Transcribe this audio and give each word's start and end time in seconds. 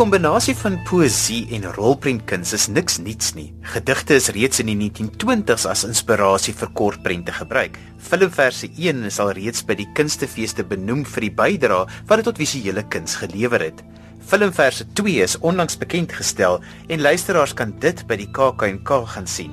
kombinasie 0.00 0.54
van 0.56 0.78
poësie 0.88 1.42
en 1.52 1.66
rolprentkuns 1.76 2.54
is 2.56 2.70
niks 2.72 2.94
niets 3.04 3.34
nie. 3.36 3.50
Gedigte 3.68 4.14
is 4.16 4.30
reeds 4.32 4.62
in 4.62 4.70
die 4.70 4.76
1920s 4.78 5.66
as 5.68 5.82
inspirasie 5.84 6.54
vir 6.56 6.70
kortprente 6.78 7.34
gebruik. 7.36 7.76
Filmverse 8.00 8.70
1 8.70 9.02
is 9.10 9.18
al 9.20 9.34
reeds 9.36 9.60
by 9.68 9.76
die 9.76 9.88
kunstefeeste 9.98 10.64
benoem 10.70 11.02
vir 11.04 11.26
die 11.26 11.32
bydrae 11.42 11.82
wat 12.08 12.16
dit 12.16 12.28
tot 12.30 12.40
visuele 12.40 12.86
kuns 12.88 13.18
gelewer 13.20 13.60
het. 13.66 13.82
Filmverse 14.30 14.86
2 14.96 15.18
is 15.26 15.36
onlangs 15.44 15.76
bekend 15.76 16.16
gestel 16.16 16.62
en 16.88 17.04
luisteraars 17.04 17.52
kan 17.52 17.76
dit 17.84 18.00
by 18.08 18.16
die 18.22 18.30
KAK&K 18.32 19.02
gaan 19.12 19.28
sien. 19.28 19.52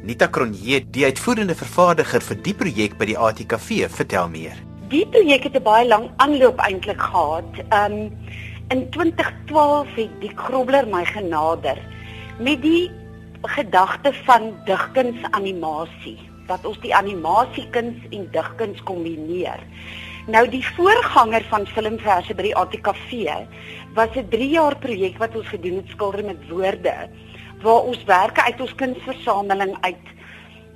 Nita 0.00 0.30
Cronje, 0.32 0.80
die 0.96 1.04
uitvoerende 1.04 1.58
vervaardiger 1.60 2.24
vir 2.24 2.40
die 2.40 2.56
projek 2.56 2.96
by 2.96 3.12
die 3.12 3.20
ATKV, 3.20 3.84
vertel 4.00 4.32
meer. 4.32 4.56
Die 4.88 5.04
projek 5.12 5.44
het 5.44 5.60
'n 5.60 5.62
baie 5.62 5.84
lang 5.88 6.08
aanloop 6.16 6.56
eintlik 6.56 7.00
gehad. 7.00 7.52
Um 7.68 8.16
in 8.68 8.90
2012 8.90 9.94
het 9.94 10.20
die 10.20 10.32
Grobler 10.34 10.86
my 10.88 11.04
genader 11.04 11.78
met 12.38 12.62
die 12.62 12.90
gedagte 13.42 14.12
van 14.24 14.52
digkuns 14.64 15.20
animasie 15.30 16.16
dat 16.48 16.64
ons 16.68 16.80
die 16.80 16.94
animasiekuns 16.94 18.08
en 18.12 18.26
digkuns 18.32 18.82
kombineer. 18.84 19.60
Nou 20.26 20.44
die 20.48 20.64
voorganger 20.76 21.44
van 21.50 21.66
filmverse 21.68 22.36
by 22.36 22.48
die 22.48 22.56
ATKV 22.56 23.12
was 23.96 24.16
'n 24.16 24.28
3 24.28 24.48
jaar 24.48 24.76
projek 24.76 25.18
wat 25.18 25.36
ons 25.36 25.48
gedoen 25.48 25.76
het 25.76 25.88
skilder 25.88 26.24
met 26.24 26.48
woorde 26.48 27.08
waar 27.62 27.82
ons 27.82 28.04
werke 28.04 28.42
uit 28.42 28.60
ons 28.60 28.74
kunsversameling 28.74 29.76
uit 29.80 30.04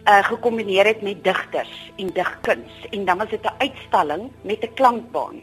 uh, 0.08 0.24
gekombineer 0.24 0.86
het 0.86 1.02
met 1.02 1.24
digters 1.24 1.92
en 1.96 2.12
digkuns 2.12 2.72
en 2.90 3.04
dan 3.04 3.18
was 3.18 3.28
dit 3.28 3.42
'n 3.42 3.58
uitstalling 3.58 4.30
met 4.42 4.60
'n 4.60 4.74
klankbaan. 4.74 5.40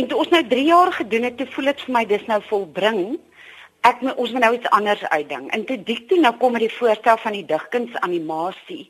En 0.00 0.06
toe 0.08 0.18
ons 0.22 0.30
nou 0.32 0.40
3 0.48 0.64
jaar 0.64 0.92
gedoen 0.92 1.26
het, 1.28 1.36
toe 1.36 1.46
voel 1.52 1.66
dit 1.68 1.80
vir 1.84 1.92
my 1.92 2.02
dis 2.08 2.22
nou 2.28 2.38
volbring. 2.48 3.02
Ek 3.84 4.00
moet 4.00 4.16
ons 4.16 4.30
moet 4.32 4.44
nou 4.44 4.54
iets 4.56 4.70
anders 4.76 5.02
uitding. 5.12 5.50
En 5.52 5.64
toe 5.68 5.76
dik 5.76 6.06
toe 6.08 6.20
nou 6.20 6.32
kom 6.40 6.54
met 6.56 6.64
die 6.64 6.72
voorstel 6.72 7.20
van 7.20 7.36
die 7.36 7.44
digkuns 7.44 7.98
animasie 8.06 8.86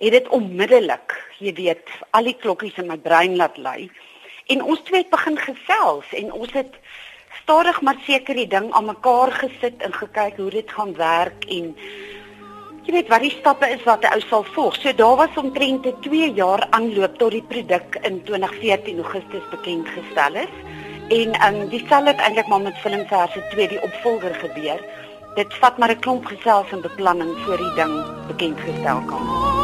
het 0.00 0.14
dit 0.16 0.28
onmiddellik, 0.32 1.12
jy 1.44 1.52
weet, 1.58 1.90
al 2.16 2.24
die 2.24 2.36
klokkies 2.40 2.78
in 2.80 2.88
my 2.88 2.96
brein 2.96 3.34
laat 3.36 3.58
lui. 3.60 3.90
En 4.48 4.62
ons 4.64 4.80
twee 4.86 5.02
het 5.02 5.10
begin 5.12 5.36
gesels 5.36 6.14
en 6.16 6.32
ons 6.32 6.54
het 6.56 6.78
stadig 7.42 7.82
maar 7.84 8.00
seker 8.06 8.40
die 8.40 8.48
ding 8.48 8.70
aan 8.72 8.88
mekaar 8.88 9.34
gesit 9.42 9.84
en 9.84 9.92
gekyk 9.92 10.40
hoe 10.40 10.48
dit 10.56 10.72
gaan 10.72 10.94
werk 10.96 11.44
en 11.52 11.74
jy 12.86 12.92
weet 12.92 13.10
wat 13.12 13.24
die 13.24 13.34
stappe 13.34 13.68
is 13.68 13.82
wat 13.84 14.04
'n 14.04 14.14
ou 14.16 14.20
sal 14.20 14.44
volg. 14.54 14.74
So 14.82 14.92
daar 14.92 15.16
was 15.16 15.36
omtrent 15.36 15.86
'n 15.86 16.00
2 16.00 16.32
jaar 16.32 16.66
aanloop 16.70 17.18
tot 17.18 17.30
die 17.30 17.44
produk 17.52 17.98
in 18.02 18.22
2014 18.24 18.96
Augustus 19.04 19.46
bekend 19.50 19.88
gestel 19.88 20.34
is. 20.34 20.54
En 21.08 21.28
um, 21.46 21.68
dieselfde 21.68 22.10
het 22.10 22.20
eintlik 22.20 22.46
maar 22.46 22.60
met 22.60 22.78
Filmverse 22.78 23.42
2 23.50 23.68
die 23.68 23.82
opvolger 23.82 24.34
gebeur. 24.34 24.80
Dit 25.34 25.54
vat 25.54 25.78
maar 25.78 25.90
'n 25.90 26.00
klomp 26.00 26.24
gesels 26.26 26.70
en 26.70 26.80
beplanning 26.80 27.32
voor 27.44 27.56
die 27.56 27.74
ding 27.74 27.94
bekend 28.26 28.58
gestel 28.60 29.02
kan 29.06 29.26
word. 29.26 29.59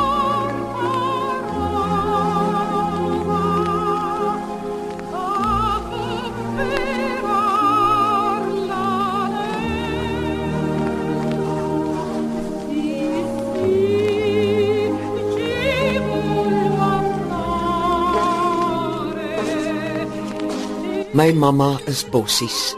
My 21.16 21.32
mamma 21.32 21.78
is 21.86 22.04
bossies. 22.04 22.74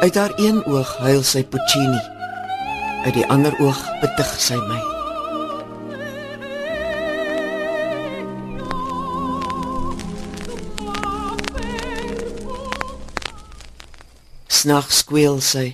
Uit 0.00 0.14
haar 0.14 0.32
een 0.36 0.62
oog 0.64 0.92
huil 0.96 1.24
sy 1.26 1.42
Puccini. 1.44 1.98
Uit 3.02 3.16
die 3.18 3.26
ander 3.26 3.58
oog 3.58 3.80
betug 4.04 4.30
sy 4.38 4.60
my. 4.70 4.78
Snags 14.46 15.02
skweel 15.02 15.42
sy. 15.42 15.66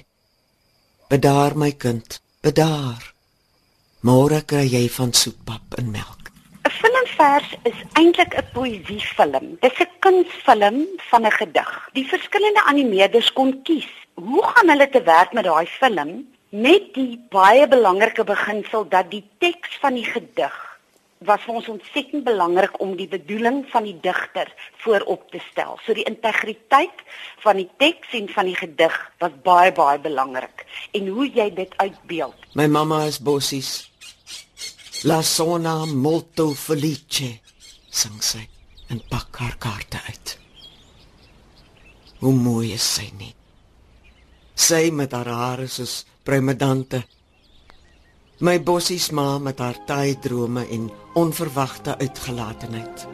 Bedaar 1.13 1.61
my 1.61 1.75
kind, 1.77 2.23
bedaar. 2.41 3.13
Môre 4.01 4.41
kry 4.49 4.65
jy 4.65 4.87
van 4.97 5.13
soetpap 5.13 5.77
en 5.77 5.93
melk 5.93 6.24
vers 7.17 7.49
is 7.63 7.79
eintlik 8.01 8.35
'n 8.37 8.47
poësiefilm. 8.53 9.47
Dis 9.61 9.81
'n 9.81 9.91
kunsfilm 9.99 10.87
van 11.11 11.27
'n 11.27 11.37
gedig. 11.41 11.89
Die 11.93 12.09
verskillende 12.09 12.63
animeerders 12.65 13.33
kon 13.33 13.63
kies 13.63 13.91
hoe 14.15 14.43
gaan 14.43 14.69
hulle 14.69 14.89
te 14.89 15.03
werk 15.03 15.33
met 15.33 15.45
daai 15.45 15.67
film 15.67 16.27
met 16.49 16.95
die 16.95 17.19
baie 17.31 17.67
belangrike 17.69 18.25
beginsel 18.25 18.89
dat 18.89 19.11
die 19.11 19.25
teks 19.39 19.79
van 19.83 19.95
die 19.99 20.07
gedig 20.07 20.55
was 21.25 21.41
vir 21.47 21.55
ons 21.55 21.69
ontsettend 21.73 22.25
belangrik 22.25 22.77
om 22.85 22.97
die 22.97 23.09
bedoeling 23.09 23.65
van 23.73 23.87
die 23.89 23.97
digter 24.01 24.51
voorop 24.85 25.31
te 25.33 25.41
stel. 25.51 25.79
So 25.87 25.95
die 25.97 26.05
integriteit 26.05 27.03
van 27.45 27.57
die 27.57 27.69
teks 27.81 28.13
en 28.19 28.29
van 28.29 28.51
die 28.51 28.57
gedig 28.59 28.99
was 29.23 29.33
baie 29.47 29.73
baie 29.73 29.99
belangrik 29.99 30.67
en 30.93 31.09
hoe 31.09 31.27
jy 31.33 31.49
dit 31.55 31.75
uitbeeld. 31.77 32.37
My 32.55 32.67
mamma 32.67 33.05
is 33.09 33.19
bossies. 33.19 33.91
La 35.07 35.21
sona 35.21 35.85
molto 35.85 36.55
felice, 36.57 37.27
sing 37.93 38.23
sy 38.25 38.41
en 38.89 39.03
pak 39.11 39.37
haar 39.37 39.59
kaarte 39.61 39.99
uit. 40.09 40.31
Hoe 42.23 42.33
mooi 42.33 42.71
is 42.73 42.87
sy 42.95 43.11
nie. 43.19 43.35
Sy 44.57 44.89
met 44.97 45.13
haar 45.13 45.29
hare 45.29 45.67
soos 45.69 46.07
primedante. 46.25 47.03
My 48.41 48.57
bossies 48.65 49.11
ma 49.13 49.37
met 49.37 49.61
haar 49.61 49.83
taai 49.85 50.17
drome 50.25 50.65
en 50.73 50.89
onverwagte 51.21 51.99
uitgelatenheid. 52.01 53.05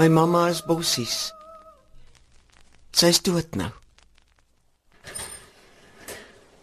My 0.00 0.08
mamma 0.08 0.46
is 0.48 0.62
bossies. 0.64 1.34
Sy 2.96 3.10
is 3.12 3.18
dood 3.20 3.52
nou. 3.60 3.68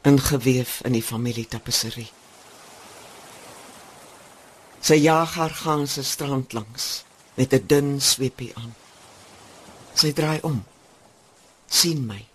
Ingeweef 0.10 0.80
in 0.90 0.98
die 0.98 1.04
familietapisserie. 1.06 2.08
Sy 4.82 4.98
jaag 5.04 5.38
haar 5.38 5.54
ganse 5.54 6.02
strand 6.02 6.58
langs 6.58 7.06
met 7.38 7.54
'n 7.54 7.68
dun 7.70 8.02
sweepie 8.02 8.56
aan. 8.58 8.74
Sy 9.94 10.14
draai 10.18 10.42
om. 10.42 10.66
sien 11.70 12.06
my. 12.08 12.26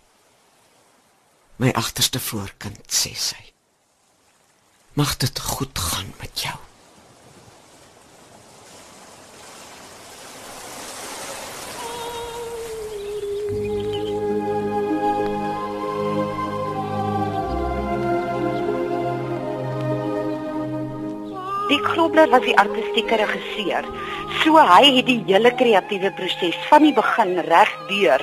My 1.57 1.73
agterste 1.73 2.21
voorkind 2.21 2.87
sê 2.87 3.17
sy. 3.17 3.43
Mag 4.95 5.17
dit 5.17 5.39
goed 5.41 5.79
gaan 5.79 6.15
met 6.21 6.41
jou. 6.41 6.59
Dick 21.73 21.87
Grobler 21.89 22.29
was 22.29 22.43
die 22.45 22.53
artistieke 22.61 23.17
regisseur. 23.17 23.87
So 24.43 24.61
hy 24.61 24.91
het 24.99 25.07
die 25.09 25.23
hele 25.25 25.49
kreatiewe 25.57 26.11
proses 26.19 26.59
van 26.69 26.85
die 26.85 26.93
begin 26.93 27.39
reg 27.47 27.71
deur 27.89 28.21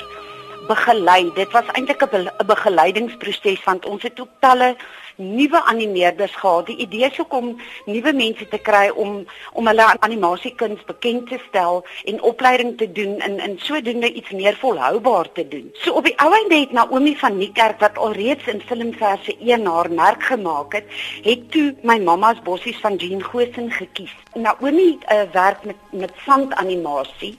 begelei. 0.67 1.31
Dit 1.33 1.49
was 1.57 1.71
eintlik 1.73 2.05
'n 2.05 2.29
begeleidingsproses 2.45 3.63
want 3.65 3.87
ons 3.89 4.03
het 4.05 4.21
ook 4.21 4.29
talle 4.45 4.75
nuwe 5.19 5.63
animeerders 5.63 6.35
gehad. 6.35 6.65
Die 6.65 6.77
idee 6.77 7.09
is 7.09 7.19
om 7.27 7.51
nuwe 7.85 8.13
mense 8.13 8.47
te 8.47 8.57
kry 8.57 8.89
om 8.89 9.25
om 9.53 9.67
hulle 9.67 9.85
animasiekuns 9.99 10.83
bekend 10.87 11.27
te 11.29 11.39
stel 11.47 11.83
en 12.03 12.21
opleiding 12.21 12.77
te 12.77 12.91
doen 12.91 13.19
en 13.19 13.39
in 13.39 13.57
sodoende 13.59 14.11
iets 14.13 14.31
meer 14.31 14.57
volhoubaar 14.61 15.31
te 15.31 15.47
doen. 15.47 15.69
So 15.73 15.93
op 15.99 16.07
die 16.07 16.15
ou 16.19 16.31
einde 16.33 16.59
het 16.59 16.71
Naomi 16.71 17.15
van 17.17 17.37
Niekerk 17.37 17.79
wat 17.79 17.97
alreeds 17.97 18.47
in 18.47 18.61
filmverse 18.61 19.35
1 19.39 19.65
haar 19.65 19.91
merk 19.91 20.23
gemaak 20.23 20.73
het, 20.73 20.87
het 21.23 21.51
toe 21.51 21.75
my 21.83 21.99
mamma's 21.99 22.41
bossies 22.43 22.79
van 22.79 22.95
Jean 22.95 23.23
Gosen 23.23 23.71
gekies. 23.71 24.15
Naomi 24.33 24.97
uh, 24.97 25.21
werk 25.33 25.63
met 25.63 25.77
met 25.91 26.11
sandanimasie 26.25 27.37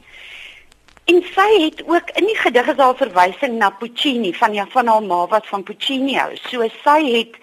En 1.10 1.22
sy 1.34 1.48
het 1.62 1.80
ook 1.86 2.10
in 2.20 2.26
die 2.28 2.36
gedige 2.38 2.74
daar 2.74 2.96
verwysing 2.96 3.56
na 3.58 3.70
Puccini 3.70 4.30
van 4.34 4.52
ja 4.54 4.66
van 4.70 4.86
haar 4.86 5.02
ma 5.02 5.26
wat 5.26 5.46
van 5.46 5.62
Puccini 5.62 6.14
hou. 6.14 6.36
So 6.36 6.68
sy 6.84 7.00
het 7.16 7.38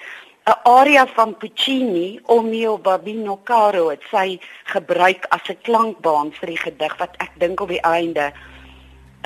'n 0.48 0.60
aria 0.64 1.06
van 1.08 1.36
Puccini, 1.38 2.20
O 2.24 2.42
mio 2.42 2.78
babino 2.78 3.40
caro, 3.44 3.90
het 3.90 4.04
sy 4.12 4.40
gebruik 4.74 5.26
as 5.30 5.44
'n 5.50 5.60
klankbaan 5.62 6.32
vir 6.32 6.48
die 6.48 6.62
gedig 6.66 6.98
wat 6.98 7.14
ek 7.20 7.32
dink 7.40 7.60
op 7.60 7.68
die 7.68 7.82
einde 7.82 8.32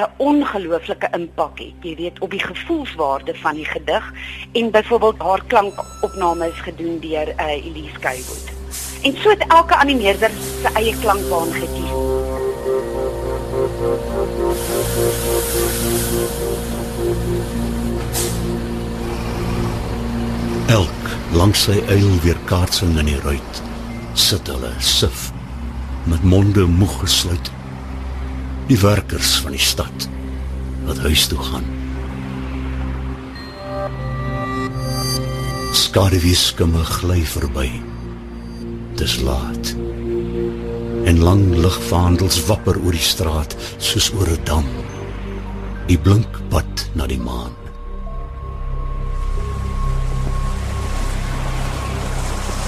'n 0.01 0.09
ongelooflike 0.18 1.07
impak 1.13 1.59
het, 1.59 1.77
jy 1.81 1.95
weet, 1.95 2.19
op 2.19 2.31
die 2.31 2.41
gevoelswaarde 2.41 3.35
van 3.35 3.56
die 3.56 3.65
gedig 3.65 4.13
en 4.53 4.71
byvoorbeeld 4.71 5.19
haar 5.19 5.44
klankopname 5.47 6.47
is 6.47 6.59
gedoen 6.59 7.00
deur 7.00 7.27
uh, 7.27 7.65
Elise 7.65 8.00
Kaywood. 8.00 8.47
En 9.03 9.17
so 9.17 9.29
het 9.29 9.45
elke 9.47 9.75
animeerder 9.75 10.31
sy 10.62 10.74
eie 10.74 10.97
klankbaan 11.00 11.53
gekies. 11.53 12.31
Langs 21.41 21.63
sy 21.65 21.79
eil 21.89 22.09
weer 22.21 22.38
kaatsing 22.45 22.91
in 23.01 23.07
die 23.09 23.19
ruit 23.23 23.59
sit 24.23 24.45
hulle 24.51 24.69
sif 24.85 25.31
met 26.11 26.21
monde 26.21 26.67
moeg 26.69 26.91
gesluit. 27.01 27.47
Die 28.69 28.77
werkers 28.77 29.31
van 29.41 29.55
die 29.55 29.63
stad 29.65 30.05
wat 30.85 30.99
huis 31.01 31.23
toe 31.31 31.39
gaan. 31.41 31.65
Skaduwee 35.81 36.38
skimme 36.38 36.83
gly 36.99 37.23
verby. 37.33 37.71
Dis 39.01 39.17
laat. 39.25 39.73
En 41.09 41.23
lang 41.25 41.47
ligvaandels 41.57 42.38
wapper 42.51 42.77
oor 42.83 42.93
die 42.93 43.07
straat 43.07 43.57
soos 43.79 44.11
oor 44.13 44.29
'n 44.29 44.45
dam. 44.45 44.69
Die 45.89 45.97
blink 45.97 46.38
pad 46.53 46.85
na 46.93 47.09
die 47.09 47.21
maan 47.21 47.61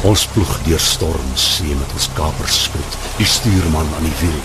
Ons 0.03 0.25
ploeg 0.27 0.49
deur 0.65 0.81
storms 0.83 1.43
see 1.55 1.75
met 1.79 1.91
ons 1.95 2.09
kapers 2.17 2.57
spoed, 2.65 2.95
die 3.15 3.27
stuurman 3.27 3.87
aan 3.95 4.03
die 4.03 4.17
wiel, 4.19 4.41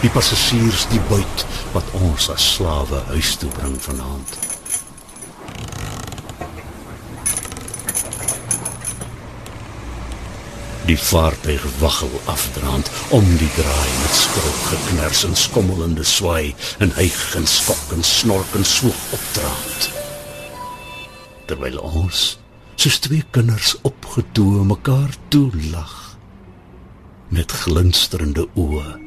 die 0.00 0.10
passasiers 0.14 0.86
die 0.88 1.02
buit 1.10 1.44
wat 1.74 1.90
ons 1.98 2.30
as 2.32 2.46
slawe 2.54 3.02
huis 3.10 3.34
toe 3.36 3.50
bring 3.58 3.76
vanaand. 3.84 4.38
Die 10.88 10.96
vaartuig 10.96 11.68
waggel 11.84 12.16
afdraand 12.32 12.88
om 13.12 13.28
die 13.36 13.52
draai 13.60 13.92
met 14.00 14.16
skrop 14.16 14.66
geknars 14.72 15.26
en 15.28 15.36
skommelende 15.36 16.08
swaai 16.08 16.54
en 16.80 16.96
hyg 16.96 17.24
en 17.36 17.46
skok 17.60 17.98
en 17.98 18.06
snork 18.16 18.56
en 18.56 18.64
swoeg 18.64 19.08
opdraand. 19.20 19.90
Terwyl 21.52 21.84
ons 21.84 22.30
soos 22.76 22.98
twee 22.98 23.22
kinders 23.30 23.74
opgetoe 23.86 24.64
mekaar 24.64 25.14
toe 25.28 25.50
lag 25.70 26.16
met 27.32 27.52
glinsterende 27.52 28.46
oë. 28.60 28.98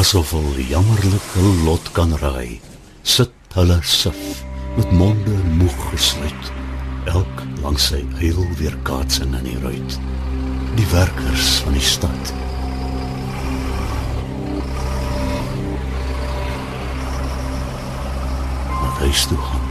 Asof 0.00 0.30
hulle 0.32 0.64
jammerlike 0.64 1.42
lot 1.66 1.90
kan 1.92 2.14
raai, 2.22 2.60
sit 3.02 3.34
hulle 3.54 3.76
sif 3.84 4.20
met 4.78 4.90
monde 4.96 5.36
moeg 5.58 5.76
gesluit, 5.90 6.50
elk 7.12 7.44
langs 7.60 7.90
sy 7.90 8.00
eil 8.22 8.40
weer 8.62 8.76
kaatsing 8.86 9.34
in 9.36 9.48
die 9.50 9.60
ruit 9.60 9.98
die 10.80 10.88
werkers 10.88 11.58
van 11.60 11.72
die 11.76 11.84
stad. 11.84 12.32
Wat 18.80 18.96
huis 19.04 19.26
toe 19.28 19.38
gaan. 19.38 19.66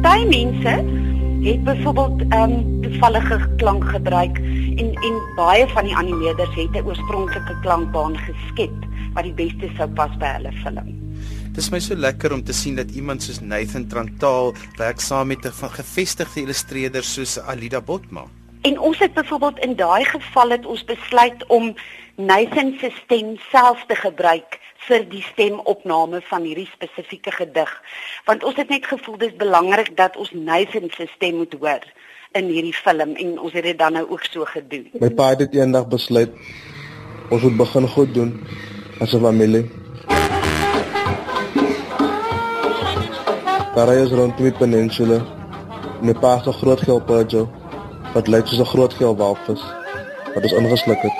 Baie 0.00 0.26
mense 0.28 0.74
het 1.44 1.64
byvoorbeeld 1.64 2.24
ehm 2.28 2.42
um, 2.42 2.80
toevallige 2.82 3.48
klank 3.56 3.84
gebruik 3.84 4.38
en 4.80 4.92
en 4.92 5.22
baie 5.36 5.68
van 5.76 5.84
die 5.84 5.96
animeerders 5.96 6.54
het 6.54 6.72
'n 6.72 6.86
oorspronklike 6.88 7.60
klankbaan 7.60 8.16
geskep 8.18 8.76
wat 9.12 9.24
die 9.24 9.38
beste 9.44 9.68
sou 9.76 9.88
pas 9.88 10.16
by 10.16 10.36
hulle 10.36 10.52
film. 10.52 11.03
Dit 11.54 11.62
is 11.62 11.70
my 11.70 11.78
so 11.78 11.94
lekker 11.94 12.32
om 12.34 12.40
te 12.42 12.52
sien 12.52 12.74
dat 12.74 12.90
iemand 12.98 13.22
soos 13.22 13.36
Nathan 13.38 13.84
Trantaal 13.86 14.48
werk 14.74 14.98
saam 15.00 15.28
met 15.30 15.44
'n 15.46 15.70
gevestigde 15.78 16.40
illustreerder 16.40 17.04
soos 17.04 17.38
Alida 17.38 17.80
Botma. 17.80 18.24
En 18.62 18.78
ons 18.78 18.98
het 18.98 19.14
byvoorbeeld 19.14 19.58
in 19.58 19.76
daai 19.76 20.04
geval 20.04 20.50
het 20.50 20.66
ons 20.66 20.84
besluit 20.84 21.46
om 21.46 21.74
Nathan 22.16 22.74
se 22.80 22.90
stem 23.04 23.38
self 23.50 23.84
te 23.86 23.94
gebruik 23.94 24.58
vir 24.88 25.08
die 25.08 25.22
stemopname 25.22 26.20
van 26.20 26.42
hierdie 26.42 26.70
spesifieke 26.72 27.30
gedig. 27.30 27.82
Want 28.24 28.44
ons 28.44 28.56
het 28.56 28.68
net 28.68 28.86
gevoel 28.86 29.18
dis 29.18 29.36
belangrik 29.36 29.96
dat 29.96 30.16
ons 30.16 30.30
Nathan 30.32 30.90
se 30.90 31.06
stem 31.14 31.36
moet 31.36 31.54
hoor 31.60 31.84
in 32.32 32.44
hierdie 32.44 32.74
film 32.74 33.14
en 33.14 33.38
ons 33.38 33.52
het 33.52 33.62
dit 33.62 33.78
dan 33.78 33.92
nou 33.92 34.10
ook 34.10 34.24
so 34.24 34.44
gedoen. 34.44 34.90
My 34.92 35.10
pa 35.10 35.28
het 35.28 35.38
dit 35.38 35.54
eendag 35.54 35.86
besluit 35.86 36.30
ons 37.30 37.42
moet 37.42 37.56
begin 37.56 37.88
goed 37.88 38.14
doen 38.14 38.40
as 39.00 39.14
'n 39.14 39.20
familie. 39.20 39.83
Daar 43.74 43.94
is 43.94 44.10
rond 44.10 44.36
twee 44.36 44.52
peninsula. 44.52 45.18
My 46.00 46.14
pa 46.14 46.38
se 46.42 46.52
groot 46.52 46.80
geelpajo 46.80 47.48
wat 48.14 48.26
lyk 48.28 48.46
soos 48.46 48.60
'n 48.60 48.72
groot 48.72 48.94
geelwalvis 48.94 49.62
wat 50.34 50.42
ons 50.42 50.52
ingesluk 50.52 51.02
het. 51.02 51.16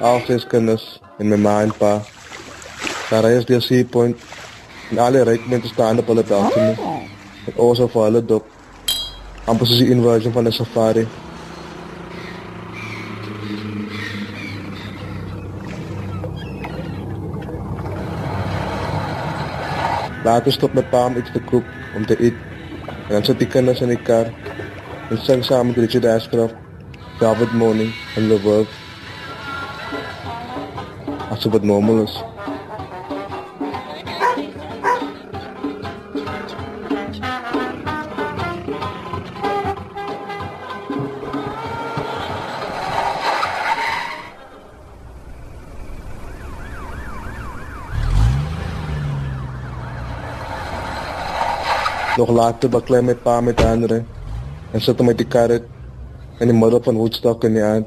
Al 0.00 0.20
ses 0.26 0.46
kinders 0.46 1.00
en 1.18 1.28
my 1.28 1.36
ma 1.36 1.62
en 1.62 1.72
pa. 1.78 2.00
Daar 3.10 3.30
is 3.30 3.44
die 3.44 3.60
sea 3.60 3.84
point 3.84 4.16
en 4.90 4.98
alle 4.98 5.22
reikmente 5.22 5.68
staan 5.68 5.98
op 5.98 6.06
hulle 6.06 6.24
balkone. 6.24 6.74
Ek 7.46 7.58
also 7.58 7.88
vir 7.88 8.02
hulle 8.02 8.24
dop. 8.24 8.44
amper 9.44 9.66
soos 9.66 9.78
die 9.78 9.90
inversion 9.92 10.32
van 10.32 10.46
'n 10.46 10.52
safari. 10.52 11.06
Later 20.24 20.52
stop 20.52 20.72
met 20.72 20.90
pa 20.90 21.06
om 21.06 21.16
iets 21.16 21.32
te 21.32 21.40
koop 21.40 21.64
om 21.94 22.06
te 22.06 22.16
eet. 22.22 22.34
En 22.86 23.12
dan 23.18 23.24
sit 23.24 23.38
die 23.38 23.48
kinders 23.48 23.80
in 23.80 23.92
die 23.92 24.02
kar 24.02 24.32
en 25.10 25.18
sing 25.20 25.44
saam 25.44 25.66
met 25.66 25.76
Richard 25.76 26.06
Ashcroft, 26.08 26.54
David 27.20 27.52
Morning 27.52 27.92
en 28.16 28.28
The 28.28 28.40
Verve. 28.40 28.70
Asof 31.30 31.52
het 31.52 31.62
normaal 31.62 32.02
is. 32.02 32.33
Nog 52.16 52.30
later 52.30 52.70
baklei 52.70 53.02
my 53.02 53.14
pa 53.14 53.40
met 53.40 53.60
ander 53.64 54.04
en 54.72 54.80
sit 54.80 54.98
hom 54.98 55.06
met 55.06 55.18
die 55.18 55.26
kar 55.26 55.50
uit 55.50 55.64
in 56.38 56.50
die 56.50 56.56
middel 56.56 56.82
van 56.82 56.96
Woodstock 56.96 57.44
in 57.44 57.58
die 57.58 57.64
aand. 57.64 57.86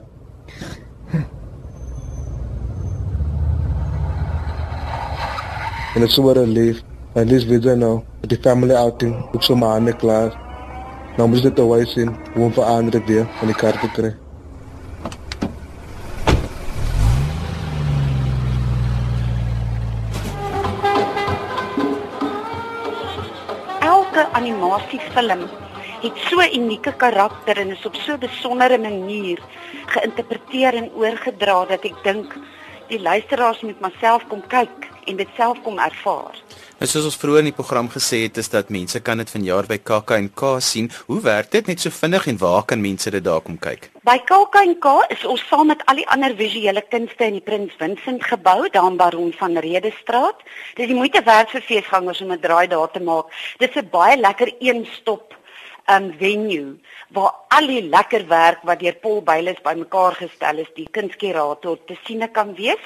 En 5.96 6.03
is 6.03 6.13
so 6.13 6.29
'n 6.29 6.34
relief. 6.34 6.84
At 7.15 7.29
least 7.29 7.48
we 7.48 7.60
don't 7.60 7.79
know. 7.79 8.03
Die 8.22 8.38
family 8.38 8.75
outing, 8.75 9.15
ook 9.34 9.43
so 9.43 9.55
maar 9.55 9.79
aan 9.79 9.96
klaar. 9.96 10.31
Nou 11.17 11.29
moet 11.29 11.41
dit 11.41 11.55
te 11.55 11.67
wys 11.67 11.91
sien 11.91 12.15
hoe 12.34 12.43
om 12.46 12.53
vir 12.53 12.63
ander 12.63 13.05
weer 13.05 13.25
van 13.39 13.48
die 13.48 13.55
kar 13.55 13.79
te 13.79 13.89
kry. 13.91 14.26
Animasiefilm 25.17 25.75
het 26.01 26.17
so 26.29 26.43
unieke 26.53 26.93
karakter 26.93 27.57
en 27.57 27.71
is 27.74 27.86
op 27.86 27.95
so 27.95 28.13
'n 28.13 28.19
besondere 28.19 28.77
manier 28.77 29.39
geïnterpreteer 29.86 30.74
en 30.74 30.91
oorgedra 30.93 31.65
dat 31.65 31.83
ek 31.86 32.03
dink 32.03 32.36
die 32.88 33.00
luisteraars 33.00 33.62
moet 33.62 33.79
maar 33.79 33.95
self 34.00 34.27
kom 34.27 34.43
kyk 34.47 34.88
en 35.05 35.15
dit 35.17 35.27
self 35.36 35.57
kom 35.63 35.79
ervaar. 35.79 36.36
Nou 36.79 36.89
soos 36.89 37.05
ons 37.05 37.17
vroeër 37.17 37.39
in 37.39 37.50
die 37.50 37.59
program 37.59 37.89
gesê 37.89 38.21
het, 38.24 38.38
is 38.38 38.50
dat 38.50 38.69
mense 38.69 39.00
kan 39.00 39.17
dit 39.17 39.29
vanjaar 39.29 39.65
by 39.65 39.77
KAK&K 39.77 40.41
sien. 40.59 40.91
Hoe 41.07 41.21
werk 41.21 41.51
dit 41.51 41.67
net 41.67 41.79
so 41.79 41.89
vinnig 41.89 42.27
en 42.27 42.38
waar 42.38 42.63
kan 42.65 42.81
mense 42.81 43.09
dit 43.09 43.24
daar 43.24 43.41
kom 43.41 43.57
kyk? 43.57 43.89
By 44.08 44.22
KAK&K 44.24 44.92
is 45.12 45.24
ons 45.28 45.42
saam 45.50 45.68
met 45.68 45.82
al 45.92 45.98
die 46.00 46.06
ander 46.14 46.32
visuele 46.40 46.80
kunste 46.94 47.26
in 47.28 47.34
die 47.36 47.44
Prins 47.44 47.74
Vincent 47.76 48.24
gebou, 48.24 48.70
daar 48.72 48.88
in 48.88 48.96
Baron 49.02 49.34
van 49.36 49.60
Rede 49.66 49.92
straat. 49.98 50.46
Dit 50.78 50.86
is 50.86 50.94
die 50.94 50.96
moeite 50.96 51.20
werd 51.28 51.52
vir 51.52 51.66
feesgangers 51.66 52.22
om 52.24 52.32
'n 52.32 52.40
draai 52.40 52.70
daar 52.72 52.88
te 52.92 53.02
maak. 53.04 53.36
Dit 53.60 53.76
is 53.76 53.82
'n 53.84 53.90
baie 53.92 54.16
lekker 54.16 54.54
een-stop 54.60 55.37
um 55.88 56.12
venue 56.20 56.75
waar 57.15 57.34
al 57.56 57.67
die 57.67 57.84
lekker 57.88 58.25
werk 58.27 58.63
wat 58.67 58.82
deur 58.84 58.96
Paul 59.01 59.22
Bailes 59.24 59.60
bymekaar 59.63 60.17
gestel 60.20 60.60
is, 60.63 60.72
die 60.75 60.88
kunskurator 60.91 61.77
te 61.88 61.96
sien 62.03 62.25
kan 62.36 62.53
wees. 62.58 62.82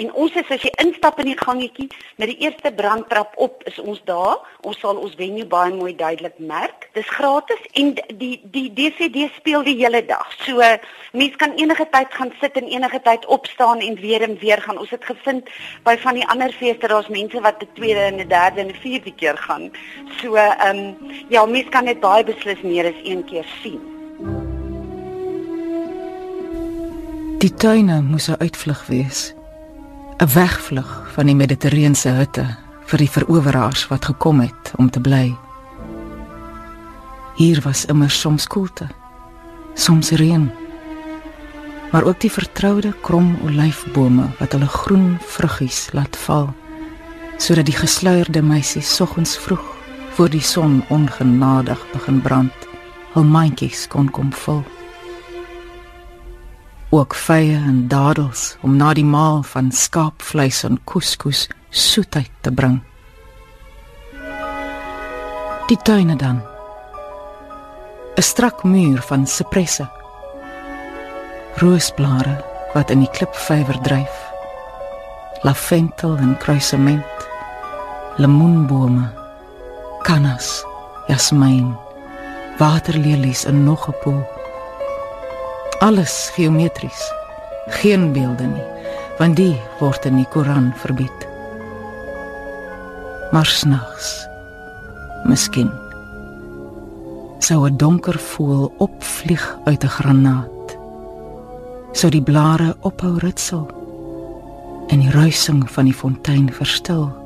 En 0.00 0.12
ons 0.16 0.32
is 0.40 0.48
as 0.50 0.64
jy 0.64 0.72
instap 0.80 1.20
in 1.20 1.30
die 1.32 1.38
gangetjie, 1.38 1.88
met 2.16 2.30
die 2.32 2.38
eerste 2.46 2.72
brandtrap 2.72 3.36
op 3.36 3.60
is 3.68 3.76
ons 3.82 4.00
daar. 4.08 4.40
Ons 4.64 4.80
sal 4.80 4.96
ons 4.96 5.14
venue 5.18 5.44
baie 5.46 5.74
mooi 5.74 5.92
duidelik 5.96 6.38
merk. 6.40 6.88
Dis 6.96 7.10
gratis 7.18 7.60
en 7.76 7.92
die 8.16 8.40
die 8.54 8.70
DCD 8.72 9.28
speel 9.36 9.66
die 9.66 9.76
hele 9.82 10.00
dag. 10.06 10.32
So 10.46 10.64
mense 11.12 11.36
kan 11.42 11.52
enige 11.60 11.88
tyd 11.92 12.16
gaan 12.16 12.32
sit 12.40 12.56
en 12.56 12.72
enige 12.72 13.02
tyd 13.04 13.26
opstaan 13.26 13.84
en 13.84 14.00
weer 14.00 14.24
en 14.24 14.38
weer 14.40 14.62
gaan. 14.64 14.80
Ons 14.80 14.94
het 14.96 15.04
gevind 15.04 15.52
by 15.84 15.98
van 16.00 16.16
die 16.16 16.26
ander 16.32 16.52
feeste 16.56 16.88
daar's 16.88 17.12
mense 17.12 17.40
wat 17.44 17.60
'n 17.62 17.68
tweede 17.76 18.08
en 18.08 18.20
'n 18.20 18.28
derde 18.28 18.60
en 18.60 18.72
'n 18.72 18.80
vierde 18.80 19.12
keer 19.12 19.36
gaan. 19.36 19.70
So 20.20 20.34
ehm 20.34 20.76
um, 20.76 20.96
ja, 21.28 21.44
mense 21.44 21.68
kan 21.68 21.84
dit 21.84 22.00
baie 22.00 22.24
beslis 22.24 22.45
meer 22.62 22.86
as 22.86 23.00
een 23.04 23.24
keer 23.24 23.46
sien. 23.62 23.80
Die 27.38 27.54
tuine 27.54 28.02
moes 28.02 28.28
'n 28.28 28.38
uitvlug 28.38 28.86
wees. 28.86 29.34
'n 30.18 30.28
Wegvlug 30.34 31.08
van 31.14 31.26
die 31.26 31.34
Mediterrane 31.34 32.16
hitte 32.18 32.46
vir 32.86 32.98
die 32.98 33.10
veroweraars 33.10 33.88
wat 33.88 34.04
gekom 34.04 34.40
het 34.40 34.72
om 34.76 34.90
te 34.90 35.00
bly. 35.00 35.36
Hier 37.34 37.60
was 37.62 37.84
immer 37.84 38.10
soms 38.10 38.46
koelte, 38.46 38.86
soms 39.74 40.10
reën. 40.10 40.50
Maar 41.92 42.04
ook 42.04 42.20
die 42.20 42.32
vertroude 42.32 42.94
krom 43.00 43.36
olyfbome 43.44 44.28
wat 44.38 44.52
hulle 44.52 44.66
groen 44.66 45.18
vruggies 45.20 45.88
laat 45.92 46.16
val 46.16 46.54
sodat 47.36 47.66
die 47.66 47.76
gesluierde 47.76 48.42
meisie 48.42 48.82
soggens 48.82 49.36
vroeg 49.38 49.75
voor 50.16 50.30
die 50.30 50.40
son 50.40 50.84
ongenadig 50.88 51.80
begin 51.92 52.22
brand, 52.22 52.52
hul 53.12 53.24
mandjies 53.24 53.82
kon 53.92 54.06
kom 54.10 54.30
vul. 54.32 54.62
Ook 56.88 57.12
vye 57.14 57.58
en 57.58 57.82
dadels 57.92 58.54
om 58.64 58.78
na 58.80 58.94
die 58.96 59.04
maal 59.04 59.42
van 59.44 59.68
skaapvleis 59.68 60.62
en 60.64 60.78
couscous 60.88 61.42
soetheid 61.68 62.30
te 62.40 62.52
bring. 62.52 62.78
Die 65.68 65.76
tuine 65.84 66.16
dan. 66.16 66.40
'n 68.16 68.22
Strak 68.22 68.64
muur 68.64 69.02
van 69.02 69.26
sipresse. 69.26 69.84
Roosblare 71.60 72.40
wat 72.72 72.90
in 72.90 73.04
die 73.04 73.10
klipvywer 73.10 73.80
dryf. 73.82 74.16
Lavendel 75.42 76.16
en 76.16 76.36
kruisement. 76.38 77.28
Lemoenbome 78.16 79.25
kannas, 80.06 80.62
jasmiin, 81.10 81.74
waterlelies 82.58 83.44
en 83.44 83.64
nog 83.64 83.88
'n 83.88 83.94
poel. 84.02 84.22
Alles 85.78 86.30
geometries. 86.34 87.12
Geen 87.66 88.12
beelde 88.12 88.46
nie, 88.46 88.68
want 89.18 89.36
die 89.36 89.60
word 89.78 90.04
in 90.04 90.16
die 90.16 90.28
Koran 90.30 90.72
verbied. 90.76 91.26
Maar 93.30 93.46
snags, 93.46 94.26
miskien 95.24 95.72
sou 97.38 97.68
'n 97.68 97.76
donker 97.76 98.18
voël 98.18 98.72
opvlieg 98.78 99.58
uit 99.64 99.84
'n 99.84 99.88
granaat. 99.88 100.78
Sou 101.92 102.10
die 102.10 102.22
blare 102.22 102.76
ophou 102.80 103.18
ritsel 103.18 103.66
en 104.86 104.98
die 104.98 105.10
ruising 105.10 105.70
van 105.70 105.84
die 105.84 105.94
fontein 105.94 106.52
verstil 106.52 107.25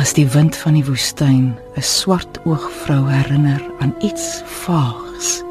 as 0.00 0.14
die 0.16 0.26
wind 0.32 0.56
van 0.56 0.78
die 0.78 0.84
woestyn 0.88 1.52
'n 1.76 1.84
swart 1.84 2.40
oogvrou 2.48 3.02
herinner 3.12 3.60
aan 3.84 3.94
iets 4.00 4.42
vaags 4.64 5.42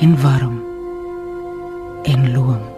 en 0.00 0.16
warm 0.22 0.56
en 2.02 2.32
loom 2.32 2.71